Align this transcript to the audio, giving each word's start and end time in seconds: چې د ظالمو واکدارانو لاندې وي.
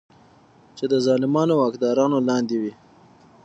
چې 0.77 0.85
د 0.91 0.93
ظالمو 1.05 1.53
واکدارانو 1.61 2.17
لاندې 2.27 2.55
وي. 2.61 2.73